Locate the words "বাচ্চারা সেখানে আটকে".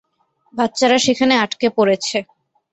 0.53-1.67